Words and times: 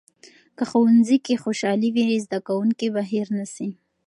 که 0.57 0.63
ښوونځي 0.69 1.17
کې 1.25 1.41
خوشالي 1.43 1.89
وي، 1.91 2.21
زده 2.25 2.39
کوونکي 2.47 2.87
به 2.93 3.01
هیر 3.11 3.27
نسي. 3.37 3.69